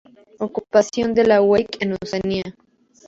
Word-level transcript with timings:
Ocupación 0.39 1.13
de 1.13 1.27
la 1.27 1.43
Wake 1.43 1.77
en 1.79 1.93
Oceanía. 2.01 2.55